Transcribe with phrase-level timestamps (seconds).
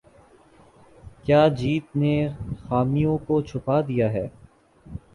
[1.23, 2.15] کیا جیت نے
[2.61, 4.27] خامیوں کو چھپا دیا ہے